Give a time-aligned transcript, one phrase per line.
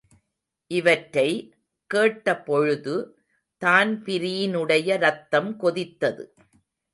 [0.71, 1.27] இவற்றை
[1.89, 2.95] கேட்ட பொழுது
[3.61, 6.25] தான்பிரீனுடைய ரத்தம் கொதித்தது.